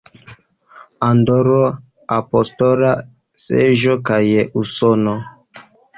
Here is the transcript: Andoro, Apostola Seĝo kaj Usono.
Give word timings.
Andoro, 1.07 1.59
Apostola 2.19 2.89
Seĝo 3.45 3.95
kaj 4.11 4.19
Usono. 4.63 5.15